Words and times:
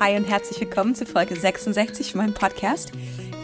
Hi 0.00 0.16
und 0.16 0.26
herzlich 0.26 0.60
willkommen 0.60 0.94
zu 0.94 1.06
Folge 1.06 1.34
66 1.34 2.12
von 2.12 2.20
meinem 2.20 2.34
Podcast. 2.34 2.92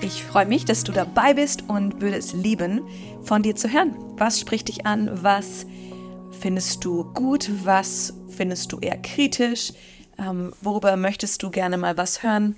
Ich 0.02 0.22
freue 0.22 0.46
mich, 0.46 0.64
dass 0.64 0.84
du 0.84 0.92
dabei 0.92 1.34
bist 1.34 1.68
und 1.68 2.00
würde 2.00 2.16
es 2.16 2.32
lieben, 2.32 2.82
von 3.24 3.42
dir 3.42 3.56
zu 3.56 3.72
hören. 3.72 3.96
Was 4.18 4.38
spricht 4.38 4.68
dich 4.68 4.86
an? 4.86 5.10
Was 5.24 5.66
findest 6.38 6.84
du 6.84 7.12
gut? 7.12 7.50
Was 7.64 8.14
findest 8.28 8.70
du 8.70 8.78
eher 8.78 8.98
kritisch? 8.98 9.72
Ähm, 10.16 10.52
worüber 10.60 10.96
möchtest 10.96 11.42
du 11.42 11.50
gerne 11.50 11.76
mal 11.76 11.96
was 11.96 12.22
hören? 12.22 12.54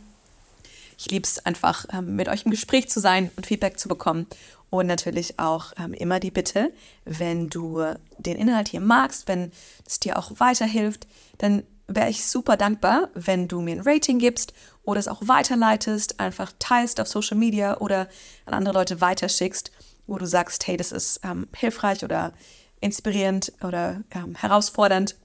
Ich 0.98 1.10
liebe 1.10 1.24
es 1.24 1.46
einfach, 1.46 1.86
ähm, 1.90 2.16
mit 2.16 2.28
euch 2.28 2.44
im 2.44 2.50
Gespräch 2.50 2.90
zu 2.90 3.00
sein 3.00 3.30
und 3.36 3.46
Feedback 3.46 3.78
zu 3.78 3.88
bekommen. 3.88 4.26
Und 4.68 4.88
natürlich 4.88 5.38
auch 5.38 5.72
ähm, 5.78 5.94
immer 5.94 6.20
die 6.20 6.30
Bitte, 6.30 6.70
wenn 7.06 7.48
du 7.48 7.82
den 8.18 8.36
Inhalt 8.36 8.68
hier 8.68 8.80
magst, 8.80 9.26
wenn 9.26 9.52
es 9.86 10.00
dir 10.00 10.18
auch 10.18 10.32
weiterhilft, 10.38 11.06
dann 11.38 11.62
wäre 11.88 12.10
ich 12.10 12.26
super 12.26 12.56
dankbar, 12.56 13.10
wenn 13.14 13.48
du 13.48 13.60
mir 13.60 13.76
ein 13.76 13.80
Rating 13.80 14.18
gibst 14.18 14.52
oder 14.82 15.00
es 15.00 15.08
auch 15.08 15.22
weiterleitest, 15.22 16.20
einfach 16.20 16.52
teilst 16.58 17.00
auf 17.00 17.08
Social 17.08 17.36
Media 17.36 17.78
oder 17.78 18.08
an 18.44 18.54
andere 18.54 18.74
Leute 18.74 19.00
weiterschickst, 19.00 19.70
wo 20.06 20.18
du 20.18 20.26
sagst, 20.26 20.66
hey, 20.66 20.76
das 20.76 20.92
ist 20.92 21.20
ähm, 21.24 21.48
hilfreich 21.54 22.04
oder 22.04 22.32
inspirierend 22.80 23.52
oder 23.62 24.02
ähm, 24.10 24.34
herausfordernd. 24.34 25.16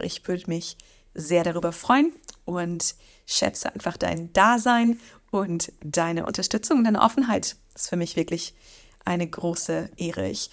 Ich 0.00 0.26
würde 0.28 0.44
mich 0.46 0.76
sehr 1.14 1.42
darüber 1.42 1.72
freuen 1.72 2.12
und 2.44 2.94
schätze 3.26 3.72
einfach 3.72 3.96
dein 3.96 4.32
Dasein 4.32 4.98
und 5.30 5.72
deine 5.82 6.26
Unterstützung, 6.26 6.84
deine 6.84 7.00
Offenheit. 7.00 7.56
Das 7.72 7.82
ist 7.82 7.88
für 7.88 7.96
mich 7.96 8.16
wirklich 8.16 8.54
eine 9.04 9.26
große 9.26 9.90
Ehre. 9.96 10.28
Ich 10.28 10.50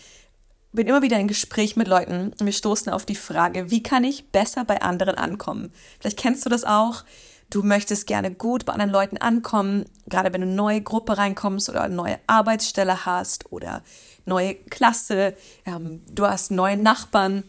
bin 0.72 0.88
immer 0.88 1.02
wieder 1.02 1.20
in 1.20 1.28
Gespräch 1.28 1.76
mit 1.76 1.88
Leuten 1.88 2.34
und 2.40 2.46
wir 2.46 2.54
stoßen 2.54 2.92
auf 2.92 3.06
die 3.06 3.16
Frage, 3.16 3.72
wie 3.72 3.84
kann 3.84 4.04
ich 4.04 4.32
besser 4.32 4.66
bei 4.66 4.82
anderen 4.82 5.16
ankommen? 5.16 5.72
Vielleicht 6.00 6.20
kennst 6.20 6.46
du 6.46 6.50
das 6.50 6.64
auch. 6.64 7.04
Du 7.50 7.64
möchtest 7.64 8.08
gerne 8.08 8.32
gut 8.32 8.66
bei 8.66 8.74
anderen 8.74 8.92
Leuten 8.92 9.18
ankommen, 9.18 9.86
gerade 10.08 10.34
wenn 10.34 10.42
du 10.42 10.48
eine 10.48 10.56
neue 10.56 10.82
Gruppe 10.82 11.18
reinkommst 11.18 11.70
oder 11.70 11.84
eine 11.84 11.96
neue 11.96 12.20
Arbeitsstelle 12.28 13.06
hast 13.06 13.52
oder 13.52 13.84
neue 14.26 14.56
Klasse, 14.56 15.36
ähm, 15.66 16.04
du 16.12 16.28
hast 16.28 16.52
neue 16.52 16.76
Nachbarn 16.76 17.44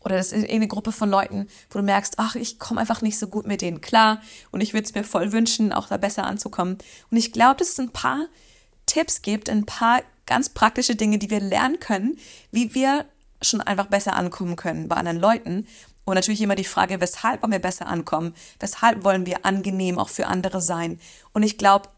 oder 0.00 0.16
das 0.16 0.32
ist 0.32 0.50
eine 0.50 0.68
Gruppe 0.68 0.92
von 0.92 1.08
Leuten, 1.08 1.48
wo 1.70 1.78
du 1.78 1.84
merkst, 1.84 2.14
ach, 2.18 2.34
ich 2.34 2.58
komme 2.58 2.80
einfach 2.80 3.02
nicht 3.02 3.18
so 3.18 3.28
gut 3.28 3.46
mit 3.46 3.60
denen 3.60 3.80
klar 3.80 4.20
und 4.50 4.60
ich 4.60 4.72
würde 4.72 4.84
es 4.84 4.94
mir 4.94 5.04
voll 5.04 5.32
wünschen, 5.32 5.72
auch 5.72 5.88
da 5.88 5.96
besser 5.96 6.24
anzukommen. 6.24 6.78
Und 7.10 7.16
ich 7.16 7.32
glaube, 7.32 7.56
dass 7.56 7.70
es 7.70 7.80
ein 7.80 7.90
paar 7.90 8.26
Tipps 8.86 9.22
gibt, 9.22 9.50
ein 9.50 9.66
paar 9.66 10.02
ganz 10.26 10.48
praktische 10.48 10.96
Dinge, 10.96 11.18
die 11.18 11.30
wir 11.30 11.40
lernen 11.40 11.80
können, 11.80 12.18
wie 12.50 12.74
wir 12.74 13.06
schon 13.42 13.60
einfach 13.60 13.86
besser 13.86 14.14
ankommen 14.14 14.56
können 14.56 14.88
bei 14.88 14.96
anderen 14.96 15.18
Leuten. 15.18 15.66
Und 16.04 16.14
natürlich 16.14 16.40
immer 16.40 16.54
die 16.54 16.64
Frage, 16.64 17.00
weshalb 17.00 17.42
wollen 17.42 17.52
wir 17.52 17.58
besser 17.58 17.86
ankommen? 17.86 18.34
Weshalb 18.60 19.04
wollen 19.04 19.26
wir 19.26 19.44
angenehm 19.44 19.98
auch 19.98 20.08
für 20.08 20.26
andere 20.26 20.60
sein? 20.60 21.00
Und 21.32 21.42
ich 21.42 21.58
glaube, 21.58 21.88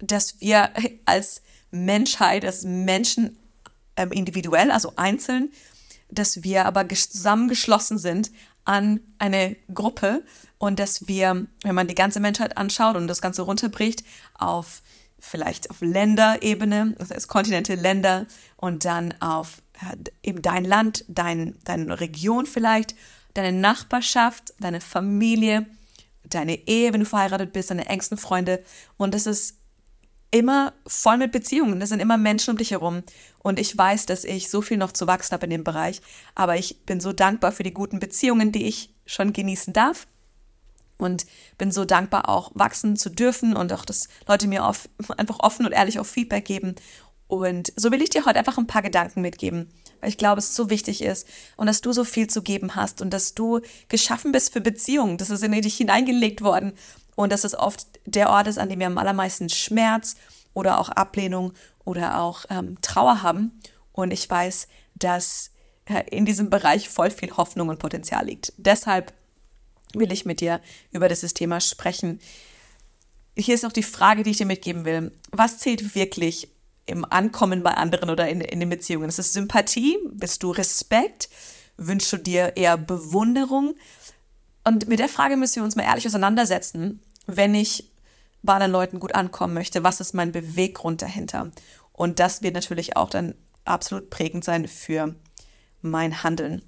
dass 0.00 0.40
wir 0.40 0.70
als 1.04 1.42
Menschheit, 1.70 2.44
als 2.44 2.62
Menschen 2.62 3.36
ähm, 3.96 4.12
individuell, 4.12 4.70
also 4.70 4.92
einzeln, 4.96 5.50
dass 6.10 6.42
wir 6.42 6.64
aber 6.64 6.88
zusammengeschlossen 6.88 7.98
sind 7.98 8.30
an 8.64 9.00
eine 9.18 9.56
Gruppe 9.72 10.22
und 10.58 10.78
dass 10.78 11.08
wir, 11.08 11.46
wenn 11.62 11.74
man 11.74 11.88
die 11.88 11.94
ganze 11.94 12.20
Menschheit 12.20 12.56
anschaut 12.56 12.96
und 12.96 13.06
das 13.06 13.20
Ganze 13.20 13.42
runterbricht 13.42 14.04
auf 14.34 14.82
vielleicht 15.18 15.70
auf 15.70 15.80
Länderebene, 15.80 16.94
das 16.98 17.10
heißt 17.10 17.28
Kontinente, 17.28 17.74
Länder 17.74 18.26
und 18.56 18.84
dann 18.84 19.14
auf 19.20 19.62
eben 20.22 20.42
dein 20.42 20.64
Land, 20.64 21.04
dein, 21.08 21.56
deine 21.64 22.00
Region 22.00 22.46
vielleicht, 22.46 22.94
deine 23.34 23.56
Nachbarschaft, 23.58 24.54
deine 24.60 24.80
Familie, 24.80 25.66
deine 26.24 26.66
Ehe, 26.66 26.92
wenn 26.92 27.00
du 27.00 27.06
verheiratet 27.06 27.52
bist, 27.52 27.70
deine 27.70 27.86
engsten 27.86 28.18
Freunde. 28.18 28.62
Und 28.96 29.14
das 29.14 29.26
ist 29.26 29.56
immer 30.30 30.74
voll 30.86 31.16
mit 31.16 31.32
Beziehungen. 31.32 31.80
Das 31.80 31.88
sind 31.88 32.00
immer 32.00 32.18
Menschen 32.18 32.50
um 32.50 32.58
dich 32.58 32.72
herum. 32.72 33.02
Und 33.38 33.58
ich 33.58 33.76
weiß, 33.76 34.06
dass 34.06 34.24
ich 34.24 34.50
so 34.50 34.60
viel 34.60 34.76
noch 34.76 34.92
zu 34.92 35.06
wachsen 35.06 35.32
habe 35.32 35.46
in 35.46 35.50
dem 35.50 35.64
Bereich. 35.64 36.00
Aber 36.34 36.56
ich 36.56 36.84
bin 36.84 37.00
so 37.00 37.12
dankbar 37.12 37.52
für 37.52 37.62
die 37.62 37.72
guten 37.72 38.00
Beziehungen, 38.00 38.52
die 38.52 38.66
ich 38.66 38.94
schon 39.06 39.32
genießen 39.32 39.72
darf 39.72 40.06
und 40.98 41.26
bin 41.56 41.70
so 41.70 41.84
dankbar, 41.84 42.28
auch 42.28 42.50
wachsen 42.54 42.96
zu 42.96 43.08
dürfen 43.08 43.56
und 43.56 43.72
auch, 43.72 43.84
dass 43.84 44.08
Leute 44.26 44.46
mir 44.46 44.64
oft, 44.64 44.90
einfach 45.16 45.40
offen 45.40 45.64
und 45.64 45.72
ehrlich 45.72 45.98
auch 45.98 46.06
Feedback 46.06 46.44
geben. 46.44 46.74
Und 47.28 47.72
so 47.76 47.92
will 47.92 48.02
ich 48.02 48.10
dir 48.10 48.24
heute 48.24 48.38
einfach 48.38 48.58
ein 48.58 48.66
paar 48.66 48.82
Gedanken 48.82 49.20
mitgeben, 49.20 49.70
weil 50.00 50.08
ich 50.08 50.18
glaube, 50.18 50.38
es 50.38 50.54
so 50.54 50.70
wichtig 50.70 51.02
ist 51.02 51.26
und 51.56 51.66
dass 51.66 51.80
du 51.80 51.92
so 51.92 52.04
viel 52.04 52.26
zu 52.26 52.42
geben 52.42 52.74
hast 52.74 53.02
und 53.02 53.10
dass 53.10 53.34
du 53.34 53.60
geschaffen 53.88 54.32
bist 54.32 54.52
für 54.52 54.60
Beziehungen. 54.60 55.18
Das 55.18 55.30
ist 55.30 55.42
in 55.42 55.52
dich 55.52 55.76
hineingelegt 55.76 56.42
worden 56.42 56.72
und 57.16 57.30
dass 57.30 57.44
es 57.44 57.54
oft 57.54 57.86
der 58.06 58.30
Ort 58.30 58.46
ist, 58.46 58.58
an 58.58 58.70
dem 58.70 58.80
wir 58.80 58.86
am 58.86 58.98
allermeisten 58.98 59.50
Schmerz 59.50 60.16
oder 60.54 60.80
auch 60.80 60.88
Ablehnung 60.88 61.52
oder 61.84 62.20
auch 62.20 62.44
ähm, 62.48 62.78
Trauer 62.80 63.22
haben. 63.22 63.60
Und 63.92 64.10
ich 64.10 64.28
weiß, 64.28 64.68
dass 64.94 65.50
äh, 65.84 66.04
in 66.10 66.24
diesem 66.24 66.48
Bereich 66.48 66.88
voll 66.88 67.10
viel 67.10 67.36
Hoffnung 67.36 67.68
und 67.68 67.78
Potenzial 67.78 68.24
liegt. 68.24 68.52
Deshalb 68.56 69.12
will 69.94 70.12
ich 70.12 70.24
mit 70.24 70.40
dir 70.40 70.60
über 70.92 71.08
dieses 71.08 71.34
Thema 71.34 71.60
sprechen. 71.60 72.20
Hier 73.36 73.54
ist 73.54 73.62
noch 73.62 73.72
die 73.72 73.82
Frage, 73.82 74.22
die 74.22 74.30
ich 74.30 74.38
dir 74.38 74.46
mitgeben 74.46 74.84
will. 74.84 75.12
Was 75.30 75.58
zählt 75.58 75.94
wirklich 75.94 76.48
im 76.86 77.04
Ankommen 77.04 77.62
bei 77.62 77.74
anderen 77.74 78.10
oder 78.10 78.28
in, 78.28 78.40
in 78.40 78.60
den 78.60 78.70
Beziehungen? 78.70 79.08
Ist 79.08 79.18
es 79.18 79.32
Sympathie? 79.32 79.98
Bist 80.10 80.42
du 80.42 80.50
Respekt? 80.50 81.28
Wünschst 81.76 82.12
du 82.12 82.16
dir 82.16 82.56
eher 82.56 82.76
Bewunderung? 82.76 83.74
Und 84.64 84.88
mit 84.88 84.98
der 84.98 85.08
Frage 85.08 85.36
müssen 85.36 85.56
wir 85.56 85.64
uns 85.64 85.76
mal 85.76 85.84
ehrlich 85.84 86.06
auseinandersetzen, 86.06 87.00
wenn 87.26 87.54
ich 87.54 87.90
bei 88.42 88.54
anderen 88.54 88.72
Leuten 88.72 89.00
gut 89.00 89.14
ankommen 89.14 89.54
möchte, 89.54 89.84
was 89.84 90.00
ist 90.00 90.14
mein 90.14 90.32
Beweggrund 90.32 91.02
dahinter? 91.02 91.50
Und 91.92 92.18
das 92.18 92.42
wird 92.42 92.54
natürlich 92.54 92.96
auch 92.96 93.10
dann 93.10 93.34
absolut 93.64 94.10
prägend 94.10 94.44
sein 94.44 94.66
für 94.68 95.14
mein 95.82 96.22
Handeln. 96.22 96.62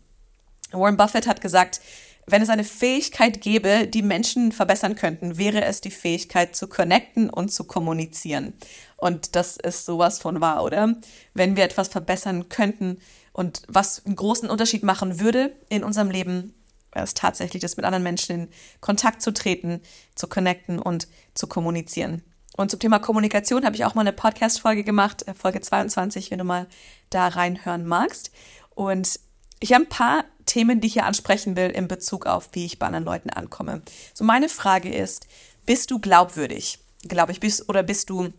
Warren 0.72 0.96
Buffett 0.96 1.26
hat 1.26 1.40
gesagt, 1.40 1.80
wenn 2.26 2.42
es 2.42 2.48
eine 2.48 2.64
Fähigkeit 2.64 3.40
gäbe, 3.40 3.86
die 3.86 4.02
Menschen 4.02 4.52
verbessern 4.52 4.94
könnten, 4.94 5.38
wäre 5.38 5.64
es 5.64 5.80
die 5.80 5.90
Fähigkeit 5.90 6.54
zu 6.54 6.68
connecten 6.68 7.30
und 7.30 7.52
zu 7.52 7.64
kommunizieren. 7.64 8.54
Und 8.96 9.34
das 9.34 9.56
ist 9.56 9.84
sowas 9.84 10.18
von 10.18 10.40
wahr, 10.40 10.62
oder? 10.62 10.96
Wenn 11.34 11.56
wir 11.56 11.64
etwas 11.64 11.88
verbessern 11.88 12.48
könnten 12.48 12.98
und 13.32 13.62
was 13.68 14.04
einen 14.04 14.16
großen 14.16 14.50
Unterschied 14.50 14.82
machen 14.82 15.20
würde 15.20 15.56
in 15.68 15.84
unserem 15.84 16.10
Leben, 16.10 16.54
wäre 16.92 17.04
es 17.04 17.14
tatsächlich 17.14 17.62
das 17.62 17.76
mit 17.76 17.86
anderen 17.86 18.02
Menschen 18.02 18.34
in 18.34 18.48
Kontakt 18.80 19.22
zu 19.22 19.32
treten, 19.32 19.80
zu 20.14 20.26
connecten 20.26 20.78
und 20.78 21.08
zu 21.34 21.46
kommunizieren. 21.46 22.22
Und 22.56 22.70
zum 22.70 22.80
Thema 22.80 22.98
Kommunikation 22.98 23.64
habe 23.64 23.76
ich 23.76 23.84
auch 23.84 23.94
mal 23.94 24.02
eine 24.02 24.12
Podcast-Folge 24.12 24.84
gemacht, 24.84 25.26
äh, 25.26 25.34
Folge 25.34 25.60
22, 25.60 26.30
wenn 26.30 26.38
du 26.38 26.44
mal 26.44 26.66
da 27.08 27.28
reinhören 27.28 27.86
magst. 27.86 28.32
Und 28.70 29.20
ich 29.60 29.72
habe 29.72 29.84
ein 29.84 29.88
paar 29.88 30.24
Themen, 30.50 30.80
die 30.80 30.88
ich 30.88 30.94
hier 30.94 31.06
ansprechen 31.06 31.56
will 31.56 31.70
in 31.70 31.86
Bezug 31.86 32.26
auf, 32.26 32.50
wie 32.52 32.66
ich 32.66 32.78
bei 32.78 32.86
anderen 32.86 33.04
Leuten 33.04 33.30
ankomme. 33.30 33.82
So 34.12 34.24
meine 34.24 34.48
Frage 34.48 34.92
ist, 34.92 35.28
bist 35.64 35.90
du 35.90 36.00
glaubwürdig? 36.00 36.80
Glaube 37.04 37.30
ich, 37.32 37.38
bist 37.38 37.68
oder 37.68 37.84
bist 37.84 38.10
du 38.10 38.32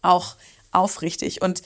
auch 0.00 0.36
aufrichtig? 0.70 1.42
Und 1.42 1.62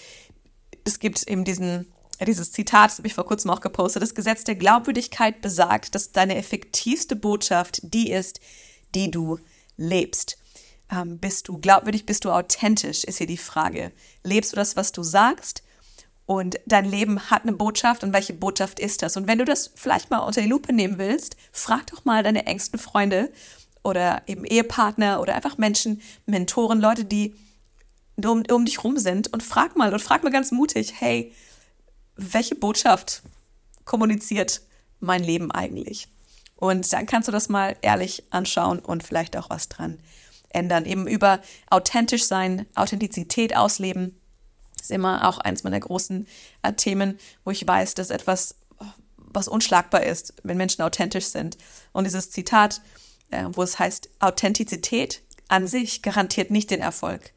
es 0.84 0.98
gibt 0.98 1.28
eben 1.28 1.44
diesen 1.44 1.86
dieses 2.26 2.50
Zitat, 2.50 2.90
das 2.90 2.98
habe 2.98 3.06
ich 3.06 3.14
vor 3.14 3.26
kurzem 3.26 3.50
auch 3.50 3.60
gepostet, 3.60 4.02
das 4.02 4.14
Gesetz 4.14 4.42
der 4.42 4.56
Glaubwürdigkeit 4.56 5.40
besagt, 5.40 5.94
dass 5.94 6.10
deine 6.10 6.36
effektivste 6.36 7.14
Botschaft 7.14 7.80
die 7.82 8.10
ist, 8.10 8.40
die 8.96 9.10
du 9.10 9.38
lebst. 9.76 10.36
Ähm, 10.90 11.18
bist 11.18 11.46
du 11.46 11.58
glaubwürdig, 11.58 12.06
bist 12.06 12.24
du 12.24 12.32
authentisch, 12.32 13.04
ist 13.04 13.18
hier 13.18 13.28
die 13.28 13.36
Frage. 13.36 13.92
Lebst 14.24 14.50
du 14.50 14.56
das, 14.56 14.74
was 14.74 14.90
du 14.90 15.04
sagst? 15.04 15.62
Und 16.28 16.60
dein 16.66 16.84
Leben 16.84 17.30
hat 17.30 17.44
eine 17.44 17.54
Botschaft 17.54 18.04
und 18.04 18.12
welche 18.12 18.34
Botschaft 18.34 18.78
ist 18.78 19.00
das? 19.00 19.16
Und 19.16 19.26
wenn 19.26 19.38
du 19.38 19.46
das 19.46 19.72
vielleicht 19.74 20.10
mal 20.10 20.18
unter 20.18 20.42
die 20.42 20.46
Lupe 20.46 20.74
nehmen 20.74 20.98
willst, 20.98 21.38
frag 21.52 21.86
doch 21.86 22.04
mal 22.04 22.22
deine 22.22 22.44
engsten 22.44 22.78
Freunde 22.78 23.32
oder 23.82 24.20
eben 24.26 24.44
Ehepartner 24.44 25.22
oder 25.22 25.34
einfach 25.34 25.56
Menschen, 25.56 26.02
Mentoren, 26.26 26.82
Leute, 26.82 27.06
die 27.06 27.34
um, 28.22 28.42
um 28.50 28.66
dich 28.66 28.84
rum 28.84 28.98
sind 28.98 29.32
und 29.32 29.42
frag 29.42 29.74
mal 29.74 29.90
und 29.90 30.00
frag 30.00 30.22
mal 30.22 30.28
ganz 30.28 30.52
mutig, 30.52 30.92
hey, 30.98 31.32
welche 32.14 32.56
Botschaft 32.56 33.22
kommuniziert 33.86 34.60
mein 35.00 35.24
Leben 35.24 35.50
eigentlich? 35.50 36.08
Und 36.56 36.92
dann 36.92 37.06
kannst 37.06 37.28
du 37.28 37.32
das 37.32 37.48
mal 37.48 37.74
ehrlich 37.80 38.24
anschauen 38.28 38.80
und 38.80 39.02
vielleicht 39.02 39.34
auch 39.34 39.48
was 39.48 39.70
dran 39.70 39.98
ändern. 40.50 40.84
Eben 40.84 41.08
über 41.08 41.40
authentisch 41.70 42.26
sein, 42.26 42.66
Authentizität 42.74 43.56
ausleben 43.56 44.14
ist 44.80 44.90
immer 44.90 45.28
auch 45.28 45.38
eins 45.38 45.64
meiner 45.64 45.80
großen 45.80 46.26
äh, 46.62 46.72
Themen, 46.72 47.18
wo 47.44 47.50
ich 47.50 47.66
weiß, 47.66 47.94
dass 47.94 48.10
etwas, 48.10 48.56
was 49.16 49.48
unschlagbar 49.48 50.02
ist, 50.02 50.34
wenn 50.42 50.56
Menschen 50.56 50.82
authentisch 50.82 51.26
sind. 51.26 51.58
Und 51.92 52.04
dieses 52.04 52.30
Zitat, 52.30 52.80
äh, 53.30 53.44
wo 53.52 53.62
es 53.62 53.78
heißt, 53.78 54.08
Authentizität 54.20 55.22
an 55.48 55.66
sich 55.66 56.02
garantiert 56.02 56.50
nicht 56.50 56.70
den 56.70 56.80
Erfolg, 56.80 57.32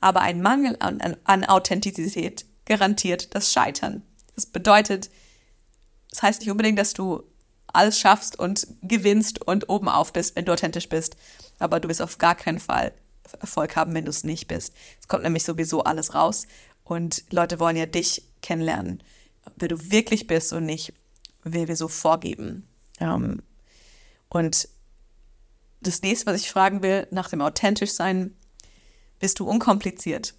aber 0.00 0.20
ein 0.20 0.42
Mangel 0.42 0.76
an, 0.80 1.00
an, 1.00 1.16
an 1.24 1.44
Authentizität 1.44 2.44
garantiert 2.66 3.34
das 3.34 3.52
Scheitern. 3.52 4.02
Das 4.34 4.46
bedeutet, 4.46 5.10
das 6.10 6.22
heißt 6.22 6.40
nicht 6.40 6.50
unbedingt, 6.50 6.78
dass 6.78 6.94
du 6.94 7.24
alles 7.72 7.98
schaffst 7.98 8.38
und 8.38 8.66
gewinnst 8.82 9.46
und 9.46 9.68
oben 9.68 9.88
auf 9.88 10.12
bist, 10.12 10.36
wenn 10.36 10.44
du 10.44 10.52
authentisch 10.52 10.88
bist. 10.88 11.16
aber 11.58 11.80
du 11.80 11.88
wirst 11.88 12.00
auf 12.00 12.18
gar 12.18 12.34
keinen 12.34 12.60
Fall 12.60 12.92
Erfolg 13.40 13.76
haben, 13.76 13.94
wenn 13.94 14.04
du 14.04 14.10
es 14.10 14.24
nicht 14.24 14.48
bist. 14.48 14.74
Es 15.00 15.08
kommt 15.08 15.22
nämlich 15.22 15.44
sowieso 15.44 15.84
alles 15.84 16.14
raus 16.14 16.46
und 16.88 17.24
Leute 17.30 17.60
wollen 17.60 17.76
ja 17.76 17.86
dich 17.86 18.22
kennenlernen, 18.40 19.02
wer 19.56 19.68
du 19.68 19.90
wirklich 19.90 20.26
bist 20.26 20.54
und 20.54 20.64
nicht, 20.64 20.94
wer 21.44 21.68
wir 21.68 21.76
so 21.76 21.86
vorgeben. 21.86 22.66
Ähm, 22.98 23.42
und 24.30 24.68
das 25.82 26.02
nächste, 26.02 26.26
was 26.26 26.40
ich 26.40 26.50
fragen 26.50 26.82
will, 26.82 27.06
nach 27.10 27.28
dem 27.28 27.42
authentisch 27.42 27.92
sein, 27.92 28.34
bist 29.20 29.38
du 29.38 29.46
unkompliziert? 29.46 30.34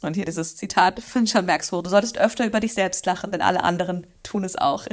Und 0.00 0.14
hier 0.14 0.24
dieses 0.24 0.56
Zitat 0.56 1.00
von 1.00 1.26
John 1.26 1.46
Maxwell, 1.46 1.82
du 1.82 1.90
solltest 1.90 2.18
öfter 2.18 2.46
über 2.46 2.60
dich 2.60 2.72
selbst 2.72 3.04
lachen, 3.04 3.30
denn 3.30 3.42
alle 3.42 3.62
anderen 3.62 4.06
tun 4.22 4.44
es 4.44 4.56
auch. 4.56 4.86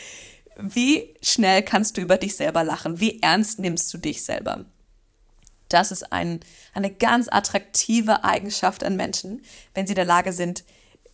Wie 0.56 1.14
schnell 1.22 1.62
kannst 1.62 1.96
du 1.96 2.00
über 2.00 2.16
dich 2.16 2.34
selber 2.34 2.64
lachen? 2.64 2.98
Wie 2.98 3.22
ernst 3.22 3.58
nimmst 3.58 3.92
du 3.92 3.98
dich 3.98 4.22
selber? 4.22 4.64
Das 5.70 5.90
ist 5.90 6.12
ein, 6.12 6.40
eine 6.74 6.90
ganz 6.90 7.28
attraktive 7.30 8.24
Eigenschaft 8.24 8.84
an 8.84 8.96
Menschen, 8.96 9.42
wenn 9.72 9.86
sie 9.86 9.92
in 9.92 9.96
der 9.96 10.04
Lage 10.04 10.34
sind, 10.34 10.64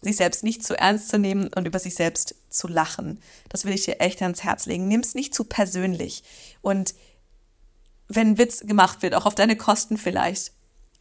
sich 0.02 0.16
selbst 0.16 0.42
nicht 0.42 0.64
zu 0.64 0.78
ernst 0.78 1.08
zu 1.08 1.18
nehmen 1.18 1.48
und 1.54 1.66
über 1.66 1.78
sich 1.78 1.94
selbst 1.94 2.34
zu 2.48 2.66
lachen. 2.66 3.20
Das 3.48 3.64
will 3.64 3.74
ich 3.74 3.84
dir 3.84 4.00
echt 4.00 4.20
ans 4.22 4.42
Herz 4.42 4.66
legen. 4.66 4.88
Nimm 4.88 5.00
es 5.00 5.14
nicht 5.14 5.34
zu 5.34 5.44
persönlich. 5.44 6.22
Und 6.62 6.94
wenn 8.08 8.32
ein 8.32 8.38
Witz 8.38 8.60
gemacht 8.60 9.02
wird, 9.02 9.14
auch 9.14 9.26
auf 9.26 9.34
deine 9.34 9.56
Kosten 9.56 9.98
vielleicht, 9.98 10.52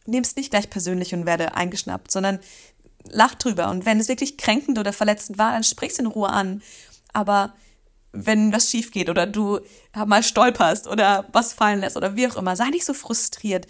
nimm 0.06 0.22
es 0.22 0.36
nicht 0.36 0.50
gleich 0.50 0.70
persönlich 0.70 1.14
und 1.14 1.26
werde 1.26 1.54
eingeschnappt, 1.54 2.10
sondern 2.10 2.40
lach 3.08 3.34
drüber. 3.34 3.70
Und 3.70 3.86
wenn 3.86 4.00
es 4.00 4.08
wirklich 4.08 4.36
kränkend 4.36 4.78
oder 4.78 4.92
verletzend 4.92 5.38
war, 5.38 5.52
dann 5.52 5.64
sprich 5.64 5.92
es 5.92 5.98
in 5.98 6.06
Ruhe 6.06 6.28
an. 6.28 6.62
Aber 7.12 7.54
wenn 8.12 8.52
was 8.52 8.70
schief 8.70 8.90
geht 8.92 9.10
oder 9.10 9.26
du 9.26 9.60
mal 9.94 10.22
stolperst 10.22 10.86
oder 10.86 11.26
was 11.32 11.52
fallen 11.52 11.80
lässt 11.80 11.96
oder 11.96 12.16
wie 12.16 12.26
auch 12.28 12.36
immer, 12.36 12.56
sei 12.56 12.70
nicht 12.70 12.84
so 12.84 12.94
frustriert. 12.94 13.66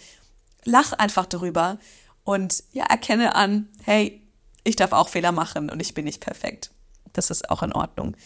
Lach 0.64 0.92
einfach 0.92 1.26
darüber 1.26 1.78
und 2.24 2.64
ja, 2.72 2.84
erkenne 2.84 3.34
an, 3.34 3.68
hey, 3.84 4.22
ich 4.64 4.76
darf 4.76 4.92
auch 4.92 5.08
Fehler 5.08 5.32
machen 5.32 5.70
und 5.70 5.80
ich 5.80 5.94
bin 5.94 6.04
nicht 6.04 6.20
perfekt. 6.20 6.70
Das 7.12 7.30
ist 7.30 7.50
auch 7.50 7.62
in 7.62 7.72
Ordnung. 7.72 8.16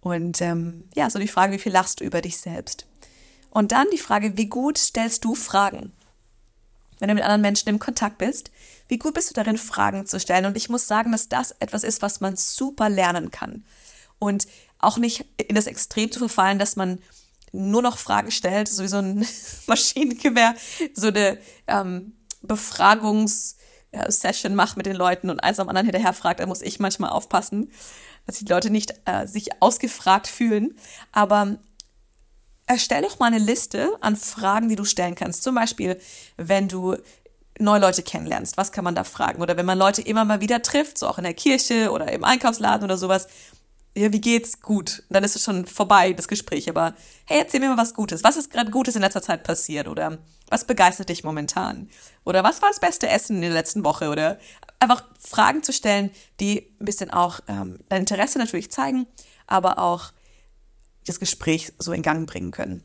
Und 0.00 0.42
ähm, 0.42 0.84
ja, 0.94 1.08
so 1.08 1.18
die 1.18 1.28
Frage, 1.28 1.52
wie 1.52 1.58
viel 1.58 1.72
lachst 1.72 2.00
du 2.00 2.04
über 2.04 2.20
dich 2.20 2.36
selbst? 2.36 2.86
Und 3.50 3.72
dann 3.72 3.86
die 3.92 3.98
Frage, 3.98 4.36
wie 4.36 4.48
gut 4.48 4.76
stellst 4.76 5.24
du 5.24 5.34
Fragen? 5.34 5.92
Wenn 6.98 7.08
du 7.08 7.14
mit 7.14 7.24
anderen 7.24 7.40
Menschen 7.40 7.68
im 7.68 7.78
Kontakt 7.78 8.18
bist, 8.18 8.50
wie 8.88 8.98
gut 8.98 9.14
bist 9.14 9.30
du 9.30 9.34
darin, 9.34 9.56
Fragen 9.56 10.06
zu 10.06 10.20
stellen? 10.20 10.46
Und 10.46 10.56
ich 10.56 10.68
muss 10.68 10.86
sagen, 10.86 11.12
dass 11.12 11.28
das 11.28 11.52
etwas 11.52 11.84
ist, 11.84 12.02
was 12.02 12.20
man 12.20 12.36
super 12.36 12.88
lernen 12.88 13.30
kann. 13.30 13.64
Und 14.18 14.46
auch 14.84 14.98
nicht 14.98 15.24
in 15.38 15.54
das 15.54 15.66
Extrem 15.66 16.10
zu 16.10 16.18
verfallen, 16.18 16.58
dass 16.58 16.76
man 16.76 16.98
nur 17.52 17.82
noch 17.82 17.98
Fragen 17.98 18.30
stellt, 18.30 18.68
so 18.68 18.82
wie 18.82 18.88
so 18.88 18.98
ein 18.98 19.26
Maschinengewehr, 19.66 20.54
so 20.94 21.08
eine 21.08 21.38
ähm, 21.66 22.12
Befragungssession 22.42 24.54
macht 24.54 24.76
mit 24.76 24.86
den 24.86 24.96
Leuten 24.96 25.30
und 25.30 25.42
eins 25.42 25.60
am 25.60 25.68
anderen 25.68 25.86
hinterher 25.86 26.12
fragt, 26.12 26.40
da 26.40 26.46
muss 26.46 26.62
ich 26.62 26.80
manchmal 26.80 27.10
aufpassen, 27.10 27.70
dass 28.26 28.38
die 28.38 28.46
Leute 28.46 28.70
nicht 28.70 28.94
äh, 29.04 29.26
sich 29.26 29.62
ausgefragt 29.62 30.26
fühlen. 30.26 30.76
Aber 31.12 31.58
erstell 32.66 33.02
doch 33.02 33.18
mal 33.18 33.26
eine 33.26 33.38
Liste 33.38 33.92
an 34.00 34.16
Fragen, 34.16 34.68
die 34.68 34.76
du 34.76 34.84
stellen 34.84 35.14
kannst. 35.14 35.42
Zum 35.42 35.54
Beispiel, 35.54 36.00
wenn 36.36 36.68
du 36.68 36.96
neue 37.58 37.80
Leute 37.80 38.02
kennenlernst, 38.02 38.56
was 38.56 38.72
kann 38.72 38.84
man 38.84 38.94
da 38.94 39.04
fragen? 39.04 39.40
Oder 39.40 39.56
wenn 39.56 39.66
man 39.66 39.78
Leute 39.78 40.02
immer 40.02 40.24
mal 40.24 40.40
wieder 40.40 40.62
trifft, 40.62 40.98
so 40.98 41.06
auch 41.06 41.18
in 41.18 41.24
der 41.24 41.34
Kirche 41.34 41.92
oder 41.92 42.10
im 42.10 42.24
Einkaufsladen 42.24 42.84
oder 42.84 42.98
sowas, 42.98 43.28
ja, 43.96 44.12
wie 44.12 44.20
geht's? 44.20 44.60
Gut. 44.60 45.04
Und 45.08 45.14
dann 45.14 45.24
ist 45.24 45.36
es 45.36 45.44
schon 45.44 45.66
vorbei, 45.66 46.12
das 46.12 46.26
Gespräch. 46.26 46.68
Aber 46.68 46.94
hey, 47.26 47.38
erzähl 47.38 47.60
mir 47.60 47.68
mal 47.68 47.76
was 47.76 47.94
Gutes. 47.94 48.24
Was 48.24 48.36
ist 48.36 48.50
gerade 48.50 48.70
Gutes 48.70 48.96
in 48.96 49.02
letzter 49.02 49.22
Zeit 49.22 49.44
passiert? 49.44 49.86
Oder 49.86 50.18
was 50.48 50.66
begeistert 50.66 51.08
dich 51.08 51.22
momentan? 51.22 51.88
Oder 52.24 52.42
was 52.42 52.60
war 52.60 52.70
das 52.70 52.80
beste 52.80 53.08
Essen 53.08 53.36
in 53.36 53.42
der 53.42 53.52
letzten 53.52 53.84
Woche? 53.84 54.08
Oder 54.08 54.38
einfach 54.80 55.04
Fragen 55.18 55.62
zu 55.62 55.72
stellen, 55.72 56.10
die 56.40 56.74
ein 56.80 56.84
bisschen 56.84 57.10
auch 57.10 57.40
ähm, 57.46 57.78
dein 57.88 58.00
Interesse 58.00 58.38
natürlich 58.38 58.70
zeigen, 58.70 59.06
aber 59.46 59.78
auch 59.78 60.12
das 61.06 61.20
Gespräch 61.20 61.72
so 61.78 61.92
in 61.92 62.02
Gang 62.02 62.26
bringen 62.26 62.50
können. 62.50 62.82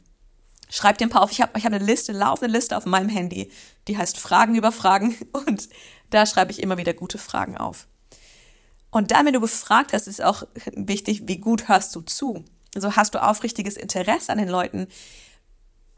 Schreib 0.69 0.99
dir 0.99 1.07
ein 1.07 1.09
paar 1.09 1.23
auf. 1.23 1.31
Ich 1.31 1.41
habe 1.41 1.57
ich 1.57 1.65
hab 1.65 1.73
eine 1.73 1.83
Liste, 1.83 2.11
laufende 2.11 2.53
Liste 2.53 2.77
auf 2.77 2.85
meinem 2.85 3.09
Handy, 3.09 3.51
die 3.87 3.97
heißt 3.97 4.19
Fragen 4.19 4.53
über 4.53 4.71
Fragen. 4.71 5.15
Und 5.31 5.69
da 6.11 6.27
schreibe 6.27 6.51
ich 6.51 6.61
immer 6.61 6.77
wieder 6.77 6.93
gute 6.93 7.17
Fragen 7.17 7.57
auf. 7.57 7.87
Und 8.91 9.11
dann, 9.11 9.25
wenn 9.25 9.33
du 9.33 9.39
befragt 9.39 9.93
hast, 9.93 10.07
ist 10.07 10.23
auch 10.23 10.43
wichtig, 10.73 11.27
wie 11.27 11.37
gut 11.37 11.67
hörst 11.67 11.95
du 11.95 12.01
zu. 12.01 12.43
Also 12.75 12.95
hast 12.95 13.15
du 13.15 13.23
aufrichtiges 13.23 13.77
Interesse 13.77 14.31
an 14.31 14.37
den 14.37 14.49
Leuten, 14.49 14.87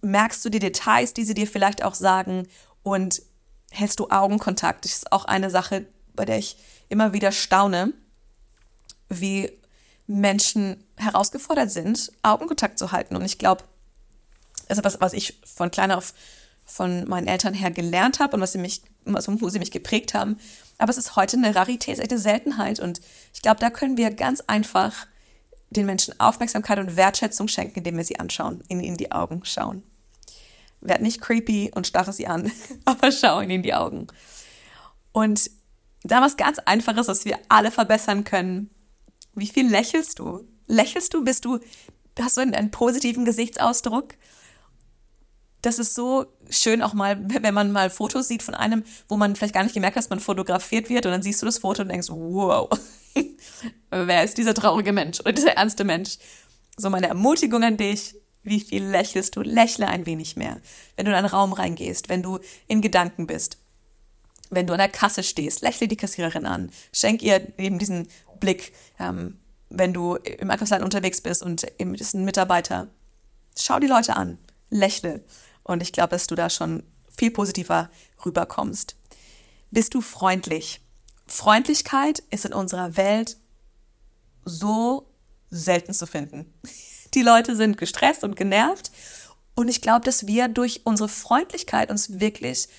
merkst 0.02 0.44
du 0.44 0.50
die 0.50 0.60
Details, 0.60 1.14
die 1.14 1.24
sie 1.24 1.34
dir 1.34 1.48
vielleicht 1.48 1.84
auch 1.84 1.94
sagen 1.94 2.48
und 2.84 3.22
hältst 3.72 4.00
du 4.00 4.10
Augenkontakt. 4.10 4.86
Das 4.86 4.94
ist 4.94 5.12
auch 5.12 5.26
eine 5.26 5.50
Sache, 5.50 5.86
bei 6.14 6.26
der 6.26 6.38
ich 6.38 6.58
immer 6.90 7.14
wieder 7.14 7.32
staune, 7.32 7.94
wie 9.10 9.52
Menschen 10.08 10.84
herausgefordert 10.98 11.72
sind, 11.72 12.12
Augenkontakt 12.22 12.80
zu 12.80 12.92
halten. 12.92 13.16
Und 13.16 13.24
ich 13.24 13.38
glaube, 13.38 13.64
das 14.68 14.78
ist 14.78 14.80
etwas, 14.80 15.02
was 15.02 15.14
ich 15.14 15.40
von 15.46 15.72
klein 15.72 15.92
auf 15.92 16.14
von 16.72 17.08
meinen 17.08 17.28
Eltern 17.28 17.54
her 17.54 17.72
gelernt 17.72 18.20
habe 18.20 18.36
und 18.36 18.42
was 18.42 18.54
sie 18.54 18.58
mich, 18.58 18.82
wo 19.06 19.50
sie 19.50 19.60
mich 19.60 19.72
geprägt 19.72 20.14
haben. 20.14 20.38
Aber 20.78 20.90
es 20.90 20.98
ist 20.98 21.16
heute 21.16 21.38
eine 21.38 21.54
Rarität, 21.56 22.00
eine 22.00 22.18
Seltenheit. 22.18 22.80
Und 22.80 23.02
ich 23.34 23.42
glaube, 23.42 23.60
da 23.60 23.70
können 23.70 23.98
wir 23.98 24.12
ganz 24.12 24.42
einfach 24.42 25.08
den 25.70 25.86
Menschen 25.86 26.20
Aufmerksamkeit 26.20 26.80
und 26.80 26.96
Wertschätzung 26.96 27.48
schenken, 27.48 27.80
indem 27.80 27.98
wir 27.98 28.04
sie 28.04 28.20
anschauen, 28.20 28.64
ihnen 28.68 28.82
in 28.82 28.98
die 28.98 29.12
Augen 29.12 29.42
schauen. 29.44 29.84
Werd 30.80 31.02
nicht 31.02 31.22
creepy 31.22 31.72
und 31.76 31.88
starre 31.88 32.14
sie 32.14 32.28
an, 32.28 32.52
aber 32.86 33.12
schau 33.12 33.42
ihnen 33.42 33.52
in 33.52 33.64
die 33.64 33.74
Augen. 33.74 34.08
Und 35.12 35.52
da 36.04 36.22
was 36.22 36.38
ganz 36.38 36.60
Einfaches, 36.60 37.08
was 37.08 37.26
wir 37.26 37.38
alle 37.50 37.72
verbessern 37.72 38.24
können. 38.24 38.70
Wie 39.34 39.48
viel 39.48 39.70
lächelst 39.70 40.20
du? 40.20 40.48
Lächelst 40.68 41.14
du? 41.14 41.24
Bist 41.24 41.46
du, 41.46 41.60
hast 42.20 42.38
du 42.38 42.42
einen, 42.42 42.56
einen 42.56 42.72
positiven 42.72 43.26
Gesichtsausdruck? 43.26 44.16
Das 45.62 45.80
ist 45.80 45.96
so 45.96 46.26
schön 46.50 46.82
auch 46.82 46.94
mal, 46.94 47.20
wenn 47.42 47.54
man 47.54 47.72
mal 47.72 47.90
Fotos 47.90 48.28
sieht 48.28 48.44
von 48.44 48.56
einem, 48.56 48.84
wo 49.08 49.18
man 49.18 49.36
vielleicht 49.36 49.54
gar 49.54 49.64
nicht 49.64 49.74
gemerkt 49.74 49.96
hat, 49.96 50.04
dass 50.04 50.10
man 50.10 50.20
fotografiert 50.20 50.90
wird 50.90 51.06
und 51.06 51.12
dann 51.12 51.24
siehst 51.24 51.42
du 51.42 51.46
das 51.46 51.60
Foto 51.60 51.82
und 51.82 51.90
denkst, 51.90 52.10
wow, 52.10 52.70
wer 53.90 54.24
ist 54.24 54.38
dieser 54.38 54.54
traurige 54.54 54.94
Mensch 54.94 55.20
oder 55.20 55.34
dieser 55.34 55.54
ernste 55.54 55.84
Mensch? 55.84 56.18
So 56.78 56.90
meine 56.90 57.08
Ermutigung 57.08 57.64
an 57.64 57.78
dich, 57.78 58.16
wie 58.44 58.60
viel 58.60 58.84
lächelst 58.84 59.36
du? 59.36 59.42
Lächle 59.42 59.88
ein 59.88 60.06
wenig 60.06 60.36
mehr. 60.36 60.60
Wenn 60.96 61.06
du 61.06 61.12
in 61.12 61.18
einen 61.18 61.28
Raum 61.28 61.54
reingehst, 61.54 62.10
wenn 62.10 62.24
du 62.24 62.40
in 62.68 62.82
Gedanken 62.82 63.28
bist, 63.28 63.58
wenn 64.50 64.68
du 64.68 64.74
an 64.74 64.80
der 64.80 64.90
Kasse 64.90 65.24
stehst, 65.24 65.62
lächle 65.62 65.88
die 65.88 65.98
Kassiererin 65.98 66.46
an, 66.46 66.72
schenk 66.92 67.22
ihr 67.22 67.58
eben 67.58 67.78
diesen 67.78 68.08
Blick, 68.40 68.74
ähm, 69.00 69.38
wenn 69.70 69.94
du 69.94 70.16
im 70.16 70.50
Einkaufsladen 70.50 70.84
unterwegs 70.84 71.22
bist 71.22 71.44
und 71.44 71.66
eben 71.80 71.94
ist 71.94 72.14
ein 72.14 72.26
Mitarbeiter, 72.26 72.88
schau 73.58 73.80
die 73.80 73.88
Leute 73.88 74.16
an, 74.16 74.38
lächle. 74.70 75.24
Und 75.64 75.82
ich 75.82 75.92
glaube, 75.92 76.10
dass 76.10 76.28
du 76.28 76.36
da 76.36 76.50
schon 76.50 76.84
viel 77.16 77.32
positiver 77.32 77.90
rüberkommst. 78.26 78.96
Bist 79.70 79.94
du 79.94 80.02
freundlich? 80.02 80.82
Freundlichkeit 81.28 82.24
ist 82.30 82.46
in 82.46 82.54
unserer 82.54 82.98
Welt 82.98 83.38
so 84.44 85.08
selten 85.50 85.94
zu 85.94 86.08
finden. 86.08 86.52
Die 87.14 87.22
Leute 87.22 87.56
sind 87.56 87.78
gestresst 87.78 88.24
und 88.24 88.36
genervt. 88.36 88.92
Und 89.56 89.68
ich 89.68 89.82
glaube, 89.82 90.06
dass 90.06 90.28
wir 90.28 90.48
durch 90.48 90.82
unsere 90.86 91.10
Freundlichkeit 91.10 91.92
uns 91.92 92.20
wirklich 92.20 92.70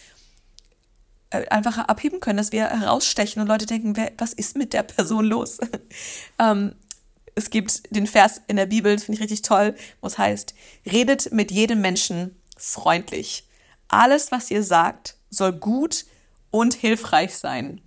äh, 1.31 1.47
einfach 1.49 1.79
abheben 1.79 2.21
können, 2.21 2.39
dass 2.39 2.53
wir 2.53 2.69
herausstechen 2.69 3.41
und 3.41 3.49
Leute 3.49 3.67
denken, 3.67 3.97
wer, 3.97 4.13
was 4.19 4.33
ist 4.33 4.57
mit 4.57 4.73
der 4.73 4.83
Person 4.83 5.27
los? 5.27 5.59
ähm, 6.39 6.75
es 7.35 7.51
gibt 7.51 7.95
den 7.95 8.07
Vers 8.07 8.43
in 8.49 8.57
der 8.57 8.67
Bibel, 8.67 8.99
finde 8.99 9.15
ich 9.15 9.23
richtig 9.23 9.43
toll, 9.43 9.75
wo 10.01 10.07
es 10.07 10.19
heißt, 10.19 10.55
redet 10.91 11.33
mit 11.33 11.51
jedem 11.51 11.81
Menschen 11.81 12.37
freundlich. 12.57 13.49
Alles, 13.89 14.33
was 14.33 14.51
ihr 14.51 14.63
sagt, 14.63 15.17
soll 15.31 15.53
gut 15.53 16.07
und 16.51 16.75
hilfreich 16.75 17.37
sein. 17.37 17.81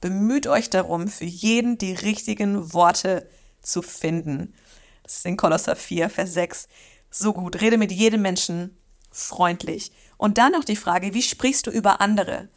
Bemüht 0.00 0.46
euch 0.46 0.70
darum, 0.70 1.08
für 1.08 1.24
jeden 1.24 1.78
die 1.78 1.94
richtigen 1.94 2.72
Worte 2.72 3.28
zu 3.60 3.82
finden. 3.82 4.54
Das 5.02 5.16
ist 5.16 5.26
in 5.26 5.36
Kolosser 5.36 5.76
4, 5.76 6.10
Vers 6.10 6.34
6. 6.34 6.68
So 7.10 7.32
gut. 7.32 7.60
Rede 7.60 7.78
mit 7.78 7.92
jedem 7.92 8.22
Menschen 8.22 8.76
freundlich. 9.10 9.92
Und 10.16 10.38
dann 10.38 10.52
noch 10.52 10.64
die 10.64 10.76
Frage, 10.76 11.14
wie 11.14 11.22
sprichst 11.22 11.66
du 11.66 11.70
über 11.70 12.00
andere? 12.00 12.48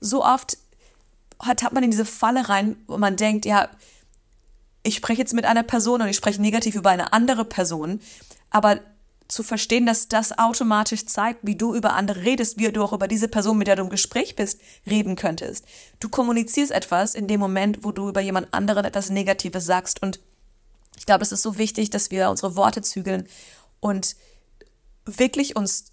So 0.00 0.24
oft 0.24 0.58
hat 1.40 1.72
man 1.72 1.84
in 1.84 1.90
diese 1.90 2.04
Falle 2.04 2.48
rein, 2.48 2.76
wo 2.86 2.98
man 2.98 3.16
denkt, 3.16 3.44
ja, 3.44 3.68
ich 4.82 4.96
spreche 4.96 5.20
jetzt 5.20 5.34
mit 5.34 5.44
einer 5.44 5.62
Person 5.62 6.02
und 6.02 6.08
ich 6.08 6.16
spreche 6.16 6.40
negativ 6.40 6.74
über 6.74 6.90
eine 6.90 7.12
andere 7.12 7.44
Person, 7.44 8.00
aber 8.50 8.80
zu 9.28 9.42
verstehen, 9.42 9.84
dass 9.84 10.08
das 10.08 10.38
automatisch 10.38 11.04
zeigt, 11.04 11.40
wie 11.42 11.54
du 11.54 11.74
über 11.74 11.92
andere 11.92 12.22
redest, 12.22 12.58
wie 12.58 12.72
du 12.72 12.82
auch 12.82 12.94
über 12.94 13.08
diese 13.08 13.28
Person, 13.28 13.58
mit 13.58 13.66
der 13.66 13.76
du 13.76 13.82
im 13.82 13.90
Gespräch 13.90 14.36
bist, 14.36 14.58
reden 14.86 15.16
könntest. 15.16 15.66
Du 16.00 16.08
kommunizierst 16.08 16.72
etwas 16.72 17.14
in 17.14 17.28
dem 17.28 17.38
Moment, 17.38 17.84
wo 17.84 17.92
du 17.92 18.08
über 18.08 18.22
jemand 18.22 18.52
anderen 18.54 18.86
etwas 18.86 19.10
Negatives 19.10 19.66
sagst. 19.66 20.02
Und 20.02 20.18
ich 20.96 21.04
glaube, 21.04 21.22
es 21.22 21.32
ist 21.32 21.42
so 21.42 21.58
wichtig, 21.58 21.90
dass 21.90 22.10
wir 22.10 22.30
unsere 22.30 22.56
Worte 22.56 22.80
zügeln 22.80 23.28
und 23.80 24.16
wirklich 25.04 25.56
uns 25.56 25.92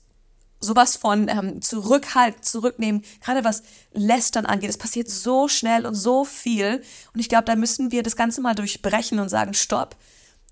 sowas 0.61 0.95
von 0.95 1.27
ähm, 1.27 1.61
Zurückhalten, 1.61 2.41
zurücknehmen, 2.41 3.03
gerade 3.21 3.43
was 3.43 3.63
Lästern 3.93 4.45
angeht. 4.45 4.69
Es 4.69 4.77
passiert 4.77 5.09
so 5.09 5.47
schnell 5.49 5.85
und 5.85 5.95
so 5.95 6.23
viel. 6.23 6.81
Und 7.13 7.19
ich 7.19 7.29
glaube, 7.29 7.45
da 7.45 7.55
müssen 7.55 7.91
wir 7.91 8.01
das 8.01 8.15
Ganze 8.15 8.41
mal 8.41 8.55
durchbrechen 8.55 9.19
und 9.19 9.29
sagen, 9.29 9.53
stopp. 9.53 9.95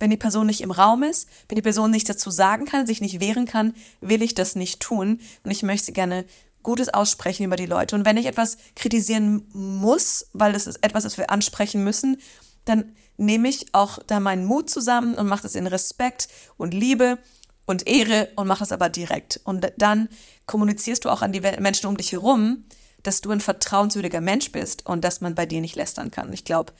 Wenn 0.03 0.09
die 0.09 0.17
Person 0.17 0.47
nicht 0.47 0.59
im 0.59 0.71
Raum 0.71 1.01
ist, 1.01 1.29
wenn 1.47 1.55
die 1.55 1.61
Person 1.61 1.89
nichts 1.89 2.09
dazu 2.09 2.29
sagen 2.29 2.65
kann, 2.65 2.85
sich 2.85 2.99
nicht 2.99 3.21
wehren 3.21 3.45
kann, 3.45 3.73
will 4.01 4.21
ich 4.21 4.35
das 4.35 4.53
nicht 4.53 4.81
tun. 4.81 5.21
Und 5.45 5.51
ich 5.51 5.63
möchte 5.63 5.93
gerne 5.93 6.25
Gutes 6.61 6.89
aussprechen 6.89 7.45
über 7.45 7.55
die 7.55 7.67
Leute. 7.67 7.95
Und 7.95 8.03
wenn 8.03 8.17
ich 8.17 8.25
etwas 8.25 8.57
kritisieren 8.75 9.47
muss, 9.53 10.27
weil 10.33 10.51
das 10.51 10.67
ist 10.67 10.83
etwas, 10.83 11.03
das 11.03 11.17
wir 11.17 11.29
ansprechen 11.29 11.85
müssen, 11.85 12.17
dann 12.65 12.91
nehme 13.15 13.47
ich 13.47 13.73
auch 13.73 13.97
da 14.05 14.19
meinen 14.19 14.43
Mut 14.43 14.69
zusammen 14.69 15.15
und 15.15 15.27
mache 15.27 15.43
das 15.43 15.55
in 15.55 15.67
Respekt 15.67 16.27
und 16.57 16.73
Liebe 16.73 17.17
und 17.65 17.87
Ehre 17.87 18.27
und 18.35 18.45
mach 18.45 18.59
das 18.59 18.73
aber 18.73 18.89
direkt. 18.89 19.39
Und 19.45 19.71
dann 19.77 20.09
kommunizierst 20.47 21.05
du 21.05 21.11
auch 21.11 21.21
an 21.21 21.31
die 21.31 21.39
Menschen 21.39 21.87
um 21.87 21.95
dich 21.95 22.11
herum, 22.11 22.65
dass 23.03 23.21
du 23.21 23.31
ein 23.31 23.39
vertrauenswürdiger 23.39 24.19
Mensch 24.19 24.51
bist 24.51 24.85
und 24.85 25.05
dass 25.05 25.21
man 25.21 25.33
bei 25.33 25.45
dir 25.45 25.61
nicht 25.61 25.77
lästern 25.77 26.11
kann. 26.11 26.33
Ich 26.33 26.43
glaube, 26.43 26.73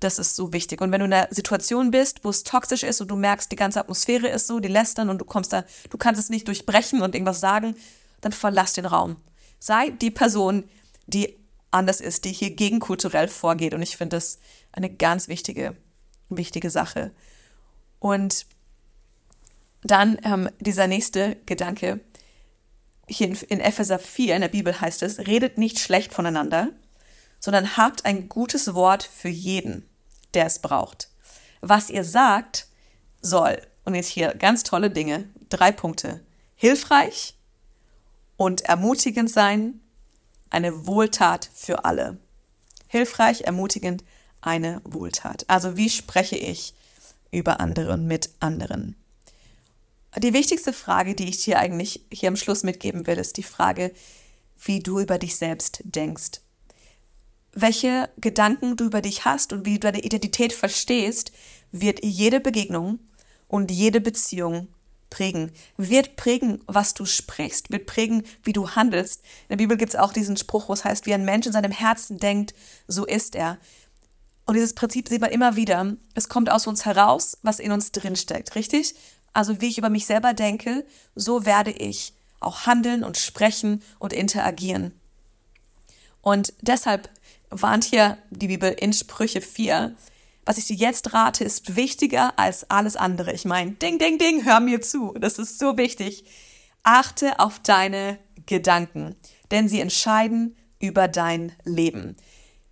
das 0.00 0.18
ist 0.18 0.34
so 0.34 0.52
wichtig. 0.52 0.80
Und 0.80 0.92
wenn 0.92 1.00
du 1.00 1.06
in 1.06 1.12
einer 1.12 1.28
Situation 1.30 1.90
bist, 1.90 2.24
wo 2.24 2.30
es 2.30 2.42
toxisch 2.42 2.82
ist 2.82 3.00
und 3.00 3.08
du 3.08 3.16
merkst, 3.16 3.52
die 3.52 3.56
ganze 3.56 3.80
Atmosphäre 3.80 4.28
ist 4.28 4.46
so, 4.46 4.58
die 4.58 4.68
lästern 4.68 5.10
und 5.10 5.18
du 5.18 5.24
kommst 5.24 5.52
da, 5.52 5.64
du 5.90 5.98
kannst 5.98 6.20
es 6.20 6.30
nicht 6.30 6.48
durchbrechen 6.48 7.02
und 7.02 7.14
irgendwas 7.14 7.40
sagen, 7.40 7.76
dann 8.20 8.32
verlass 8.32 8.72
den 8.72 8.86
Raum. 8.86 9.16
Sei 9.58 9.90
die 9.90 10.10
Person, 10.10 10.64
die 11.06 11.36
anders 11.70 12.00
ist, 12.00 12.24
die 12.24 12.32
hier 12.32 12.50
gegenkulturell 12.50 13.28
vorgeht. 13.28 13.74
Und 13.74 13.82
ich 13.82 13.96
finde 13.96 14.16
das 14.16 14.38
eine 14.72 14.90
ganz 14.90 15.28
wichtige, 15.28 15.76
wichtige 16.28 16.70
Sache. 16.70 17.12
Und 17.98 18.46
dann 19.82 20.18
ähm, 20.24 20.48
dieser 20.60 20.86
nächste 20.86 21.36
Gedanke. 21.46 22.00
Hier 23.06 23.28
in, 23.28 23.34
in 23.48 23.60
Epheser 23.60 23.98
4 23.98 24.36
in 24.36 24.42
der 24.42 24.48
Bibel 24.48 24.80
heißt 24.80 25.02
es, 25.02 25.18
redet 25.20 25.58
nicht 25.58 25.78
schlecht 25.78 26.12
voneinander, 26.12 26.68
sondern 27.40 27.76
habt 27.76 28.04
ein 28.04 28.28
gutes 28.28 28.74
Wort 28.74 29.02
für 29.02 29.28
jeden, 29.28 29.88
der 30.34 30.46
es 30.46 30.58
braucht. 30.58 31.08
Was 31.60 31.90
ihr 31.90 32.04
sagt, 32.04 32.66
soll, 33.20 33.60
und 33.84 33.94
jetzt 33.94 34.08
hier 34.08 34.34
ganz 34.34 34.62
tolle 34.62 34.90
Dinge, 34.90 35.28
drei 35.48 35.72
Punkte, 35.72 36.20
hilfreich 36.56 37.34
und 38.36 38.62
ermutigend 38.62 39.30
sein, 39.30 39.80
eine 40.50 40.86
Wohltat 40.86 41.48
für 41.54 41.84
alle. 41.84 42.18
Hilfreich, 42.88 43.42
ermutigend, 43.42 44.04
eine 44.40 44.80
Wohltat. 44.84 45.44
Also 45.48 45.76
wie 45.76 45.90
spreche 45.90 46.36
ich 46.36 46.74
über 47.30 47.60
andere 47.60 47.92
und 47.92 48.06
mit 48.06 48.30
anderen? 48.40 48.96
Die 50.18 50.32
wichtigste 50.32 50.72
Frage, 50.72 51.14
die 51.14 51.28
ich 51.28 51.44
dir 51.44 51.58
eigentlich 51.58 52.04
hier 52.10 52.28
am 52.28 52.36
Schluss 52.36 52.64
mitgeben 52.64 53.06
will, 53.06 53.18
ist 53.18 53.36
die 53.36 53.44
Frage, 53.44 53.92
wie 54.64 54.80
du 54.80 54.98
über 54.98 55.18
dich 55.18 55.36
selbst 55.36 55.82
denkst. 55.84 56.40
Welche 57.52 58.08
Gedanken 58.18 58.76
du 58.76 58.84
über 58.84 59.02
dich 59.02 59.24
hast 59.24 59.52
und 59.52 59.66
wie 59.66 59.74
du 59.74 59.80
deine 59.80 60.02
Identität 60.02 60.52
verstehst, 60.52 61.32
wird 61.72 62.04
jede 62.04 62.40
Begegnung 62.40 63.00
und 63.48 63.70
jede 63.70 64.00
Beziehung 64.00 64.68
prägen, 65.10 65.50
wird 65.76 66.16
prägen, 66.16 66.62
was 66.66 66.94
du 66.94 67.04
sprichst, 67.04 67.70
wird 67.70 67.86
prägen, 67.86 68.22
wie 68.44 68.52
du 68.52 68.70
handelst. 68.70 69.22
In 69.42 69.48
der 69.50 69.56
Bibel 69.56 69.76
gibt 69.76 69.92
es 69.92 69.98
auch 69.98 70.12
diesen 70.12 70.36
Spruch, 70.36 70.68
wo 70.68 70.72
es 70.72 70.84
heißt, 70.84 71.06
wie 71.06 71.14
ein 71.14 71.24
Mensch 71.24 71.46
in 71.46 71.52
seinem 71.52 71.72
Herzen 71.72 72.18
denkt, 72.18 72.54
so 72.86 73.04
ist 73.04 73.34
er. 73.34 73.58
Und 74.46 74.54
dieses 74.54 74.74
Prinzip 74.74 75.08
sieht 75.08 75.20
man 75.20 75.30
immer 75.30 75.56
wieder. 75.56 75.96
Es 76.14 76.28
kommt 76.28 76.50
aus 76.50 76.66
uns 76.66 76.84
heraus, 76.84 77.38
was 77.42 77.58
in 77.58 77.72
uns 77.72 77.92
drinsteckt, 77.92 78.54
richtig? 78.54 78.94
Also 79.32 79.60
wie 79.60 79.68
ich 79.68 79.78
über 79.78 79.90
mich 79.90 80.06
selber 80.06 80.32
denke, 80.32 80.84
so 81.14 81.44
werde 81.44 81.72
ich 81.72 82.14
auch 82.40 82.66
handeln 82.66 83.04
und 83.04 83.16
sprechen 83.16 83.82
und 83.98 84.12
interagieren. 84.12 84.92
Und 86.22 86.52
deshalb 86.62 87.08
warnt 87.50 87.84
hier 87.84 88.18
die 88.30 88.46
Bibel 88.46 88.70
in 88.70 88.92
Sprüche 88.92 89.40
4, 89.40 89.94
was 90.46 90.58
ich 90.58 90.66
dir 90.66 90.76
jetzt 90.76 91.12
rate, 91.12 91.44
ist 91.44 91.76
wichtiger 91.76 92.38
als 92.38 92.68
alles 92.70 92.96
andere. 92.96 93.32
Ich 93.32 93.44
meine, 93.44 93.72
ding, 93.72 93.98
ding, 93.98 94.18
ding, 94.18 94.44
hör 94.44 94.60
mir 94.60 94.80
zu. 94.80 95.14
Das 95.20 95.38
ist 95.38 95.58
so 95.58 95.76
wichtig. 95.76 96.24
Achte 96.82 97.38
auf 97.38 97.58
deine 97.60 98.18
Gedanken, 98.46 99.14
denn 99.50 99.68
sie 99.68 99.80
entscheiden 99.80 100.56
über 100.80 101.08
dein 101.08 101.52
Leben. 101.64 102.16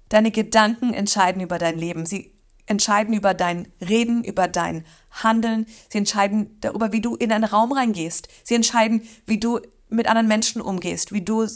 Deine 0.09 0.31
Gedanken 0.31 0.95
entscheiden 0.95 1.43
über 1.43 1.59
dein 1.59 1.79
Leben. 1.79 2.07
Sie 2.07 2.33
entscheiden 2.67 3.15
über 3.15 3.35
dein 3.35 3.69
Reden, 3.81 4.25
über 4.25 4.49
dein 4.49 4.85
Handeln. 5.11 5.67
Sie 5.91 5.99
entscheiden 5.99 6.57
darüber, 6.61 6.93
wie 6.93 7.01
du 7.01 7.17
in 7.17 7.33
einen 7.33 7.45
Raum 7.45 7.73
reingehst. 7.73 8.29
Sie 8.45 8.55
entscheiden, 8.55 9.07
wie 9.27 9.39
du 9.39 9.61
mit 9.91 10.07
anderen 10.07 10.29
Menschen 10.29 10.63
umgehst, 10.63 11.13
wie 11.13 11.23
du 11.23 11.47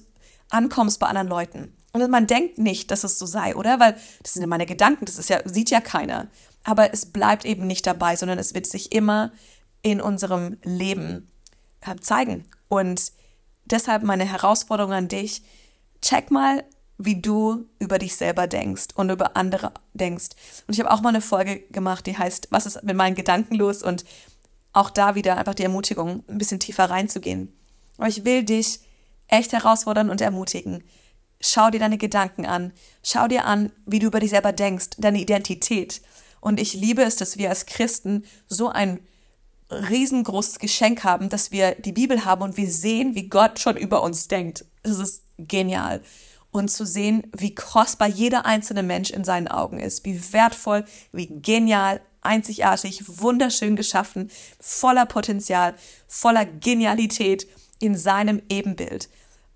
ankommst 0.50 1.00
bei 1.00 1.06
anderen 1.06 1.28
Leuten. 1.28 1.76
Und 1.92 2.10
man 2.10 2.26
denkt 2.26 2.58
nicht, 2.58 2.90
dass 2.90 3.04
es 3.04 3.18
so 3.18 3.26
sei, 3.26 3.54
oder? 3.54 3.78
Weil 3.78 3.96
das 4.22 4.32
sind 4.32 4.42
ja 4.42 4.48
meine 4.48 4.66
Gedanken, 4.66 5.04
das 5.04 5.18
ist 5.18 5.28
ja, 5.28 5.40
sieht 5.44 5.70
ja 5.70 5.80
keiner. 5.80 6.28
Aber 6.64 6.92
es 6.92 7.06
bleibt 7.06 7.44
eben 7.44 7.66
nicht 7.66 7.86
dabei, 7.86 8.16
sondern 8.16 8.38
es 8.38 8.54
wird 8.54 8.66
sich 8.66 8.92
immer 8.92 9.32
in 9.82 10.00
unserem 10.00 10.56
Leben 10.62 11.28
äh, 11.80 11.96
zeigen. 11.96 12.44
Und 12.68 13.12
deshalb 13.66 14.02
meine 14.04 14.24
Herausforderung 14.24 14.92
an 14.92 15.08
dich, 15.08 15.42
check 16.00 16.30
mal, 16.30 16.64
wie 16.98 17.20
du 17.20 17.66
über 17.78 17.98
dich 17.98 18.16
selber 18.16 18.46
denkst 18.46 18.88
und 18.94 19.10
über 19.10 19.36
andere 19.36 19.72
denkst. 19.92 20.30
Und 20.66 20.74
ich 20.74 20.80
habe 20.80 20.90
auch 20.90 21.00
mal 21.00 21.08
eine 21.10 21.20
Folge 21.20 21.60
gemacht, 21.70 22.06
die 22.06 22.16
heißt, 22.16 22.48
was 22.50 22.66
ist 22.66 22.82
mit 22.84 22.96
meinen 22.96 23.16
Gedanken 23.16 23.54
los? 23.56 23.82
Und 23.82 24.04
auch 24.72 24.88
da 24.88 25.14
wieder 25.14 25.36
einfach 25.36 25.54
die 25.54 25.64
Ermutigung, 25.64 26.22
ein 26.28 26.38
bisschen 26.38 26.60
tiefer 26.60 26.84
reinzugehen. 26.84 27.52
Aber 27.98 28.08
ich 28.08 28.24
will 28.24 28.44
dich 28.44 28.80
echt 29.28 29.52
herausfordern 29.52 30.10
und 30.10 30.20
ermutigen. 30.20 30.84
Schau 31.42 31.70
dir 31.70 31.80
deine 31.80 31.98
Gedanken 31.98 32.46
an. 32.46 32.72
Schau 33.02 33.28
dir 33.28 33.44
an, 33.44 33.70
wie 33.84 33.98
du 33.98 34.06
über 34.06 34.20
dich 34.20 34.30
selber 34.30 34.52
denkst, 34.52 34.90
deine 34.98 35.20
Identität. 35.20 36.00
Und 36.40 36.58
ich 36.58 36.72
liebe 36.72 37.02
es, 37.02 37.16
dass 37.16 37.36
wir 37.36 37.50
als 37.50 37.66
Christen 37.66 38.24
so 38.48 38.68
ein 38.68 39.00
riesengroßes 39.70 40.58
Geschenk 40.58 41.04
haben, 41.04 41.28
dass 41.28 41.50
wir 41.50 41.74
die 41.74 41.92
Bibel 41.92 42.24
haben 42.24 42.42
und 42.42 42.56
wir 42.56 42.70
sehen, 42.70 43.14
wie 43.14 43.28
Gott 43.28 43.58
schon 43.58 43.76
über 43.76 44.02
uns 44.02 44.28
denkt. 44.28 44.64
Das 44.82 44.98
ist 44.98 45.22
genial 45.38 46.02
und 46.52 46.70
zu 46.70 46.86
sehen, 46.86 47.24
wie 47.36 47.54
kostbar 47.54 48.08
jeder 48.08 48.46
einzelne 48.46 48.82
Mensch 48.82 49.10
in 49.10 49.24
seinen 49.24 49.48
Augen 49.48 49.80
ist, 49.80 50.04
wie 50.04 50.32
wertvoll, 50.32 50.84
wie 51.10 51.26
genial, 51.26 52.00
einzigartig, 52.20 53.02
wunderschön 53.20 53.74
geschaffen, 53.74 54.30
voller 54.60 55.06
Potenzial, 55.06 55.74
voller 56.06 56.44
Genialität 56.44 57.48
in 57.80 57.96
seinem 57.96 58.42
Ebenbild. 58.48 59.08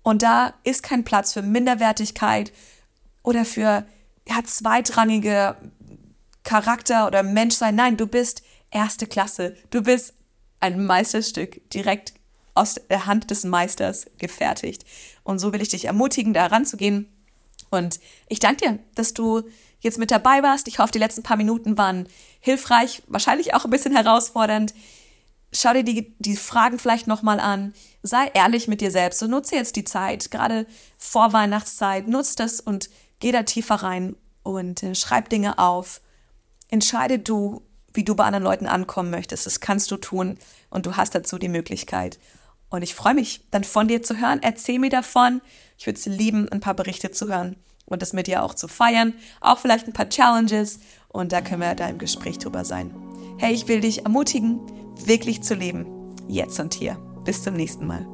Und 0.07 0.21
da 0.21 0.53
ist 0.63 0.83
kein 0.83 1.03
Platz 1.03 1.33
für 1.33 1.41
Minderwertigkeit 1.41 2.53
oder 3.23 3.43
für 3.43 3.85
ja, 4.25 4.41
zweitrangige 4.45 5.57
Charakter 6.45 7.07
oder 7.07 7.23
Menschsein. 7.23 7.75
Nein, 7.75 7.97
du 7.97 8.07
bist 8.07 8.41
erste 8.71 9.05
Klasse. 9.05 9.57
Du 9.69 9.83
bist 9.83 10.13
ein 10.61 10.85
Meisterstück 10.85 11.69
direkt 11.71 12.13
aus 12.53 12.75
der 12.89 13.05
Hand 13.05 13.31
des 13.31 13.43
Meisters 13.43 14.05
gefertigt. 14.17 14.85
Und 15.25 15.39
so 15.39 15.51
will 15.51 15.61
ich 15.61 15.67
dich 15.67 15.83
ermutigen, 15.83 16.33
da 16.33 16.45
ranzugehen. 16.45 17.09
Und 17.69 17.99
ich 18.29 18.39
danke 18.39 18.65
dir, 18.65 18.79
dass 18.95 19.13
du 19.13 19.43
jetzt 19.81 19.97
mit 19.97 20.09
dabei 20.09 20.41
warst. 20.41 20.69
Ich 20.69 20.79
hoffe, 20.79 20.93
die 20.93 20.99
letzten 20.99 21.23
paar 21.23 21.35
Minuten 21.35 21.77
waren 21.77 22.07
hilfreich, 22.39 23.03
wahrscheinlich 23.07 23.53
auch 23.53 23.65
ein 23.65 23.71
bisschen 23.71 23.93
herausfordernd. 23.93 24.73
Schau 25.59 25.73
dir 25.73 25.83
die, 25.83 26.15
die 26.19 26.35
Fragen 26.35 26.77
vielleicht 26.77 27.07
nochmal 27.07 27.39
an. 27.39 27.73
Sei 28.03 28.27
ehrlich 28.35 28.67
mit 28.67 28.79
dir 28.79 28.91
selbst 28.91 29.23
und 29.23 29.31
nutze 29.31 29.55
jetzt 29.55 29.75
die 29.75 29.83
Zeit, 29.83 30.29
gerade 30.29 30.67
vor 30.99 31.33
Weihnachtszeit. 31.33 32.07
Nutze 32.07 32.35
das 32.35 32.59
und 32.59 32.91
geh 33.19 33.31
da 33.31 33.41
tiefer 33.41 33.75
rein 33.75 34.15
und 34.43 34.83
äh, 34.83 34.93
schreib 34.93 35.29
Dinge 35.29 35.57
auf. 35.57 36.01
Entscheide 36.69 37.17
du, 37.17 37.63
wie 37.91 38.03
du 38.03 38.13
bei 38.13 38.25
anderen 38.25 38.43
Leuten 38.43 38.67
ankommen 38.67 39.09
möchtest. 39.09 39.47
Das 39.47 39.59
kannst 39.59 39.89
du 39.89 39.97
tun 39.97 40.37
und 40.69 40.85
du 40.85 40.95
hast 40.95 41.15
dazu 41.15 41.39
die 41.39 41.49
Möglichkeit. 41.49 42.19
Und 42.69 42.83
ich 42.83 42.93
freue 42.93 43.15
mich, 43.15 43.41
dann 43.49 43.63
von 43.63 43.87
dir 43.87 44.03
zu 44.03 44.19
hören. 44.19 44.43
Erzähl 44.43 44.77
mir 44.77 44.91
davon. 44.91 45.41
Ich 45.79 45.87
würde 45.87 45.97
es 45.97 46.05
lieben, 46.05 46.47
ein 46.49 46.59
paar 46.59 46.75
Berichte 46.75 47.09
zu 47.09 47.29
hören 47.29 47.55
und 47.85 48.03
das 48.03 48.13
mit 48.13 48.27
dir 48.27 48.43
auch 48.43 48.53
zu 48.53 48.67
feiern. 48.67 49.15
Auch 49.41 49.57
vielleicht 49.57 49.87
ein 49.87 49.93
paar 49.93 50.09
Challenges. 50.09 50.79
Und 51.07 51.31
da 51.31 51.41
können 51.41 51.61
wir 51.61 51.73
da 51.73 51.87
im 51.87 51.97
Gespräch 51.97 52.37
drüber 52.37 52.63
sein. 52.63 52.93
Hey, 53.39 53.55
ich 53.55 53.67
will 53.67 53.81
dich 53.81 54.03
ermutigen, 54.03 54.59
wirklich 55.05 55.43
zu 55.43 55.53
leben. 55.53 55.85
Jetzt 56.27 56.59
und 56.59 56.73
hier. 56.73 56.97
Bis 57.25 57.43
zum 57.43 57.55
nächsten 57.55 57.85
Mal. 57.85 58.05